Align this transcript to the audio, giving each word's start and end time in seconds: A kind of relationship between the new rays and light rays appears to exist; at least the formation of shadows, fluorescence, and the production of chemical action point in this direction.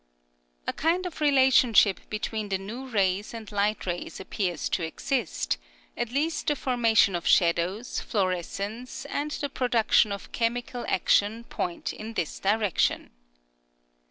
A 0.65 0.73
kind 0.73 1.05
of 1.05 1.21
relationship 1.21 1.99
between 2.09 2.49
the 2.49 2.57
new 2.57 2.87
rays 2.87 3.35
and 3.35 3.51
light 3.51 3.85
rays 3.85 4.19
appears 4.19 4.67
to 4.69 4.81
exist; 4.81 5.59
at 5.95 6.09
least 6.11 6.47
the 6.47 6.55
formation 6.55 7.15
of 7.15 7.27
shadows, 7.27 7.99
fluorescence, 7.99 9.05
and 9.05 9.29
the 9.29 9.47
production 9.47 10.11
of 10.11 10.31
chemical 10.31 10.85
action 10.87 11.43
point 11.43 11.93
in 11.93 12.13
this 12.15 12.39
direction. 12.39 13.11